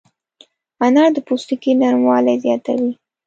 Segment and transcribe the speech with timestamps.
[0.85, 2.91] انار د پوستکي نرموالی زیاتوي.